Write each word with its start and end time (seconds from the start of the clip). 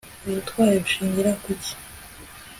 ubutwari 0.27 0.75
bushingira 0.83 1.29
kuki 1.43 1.71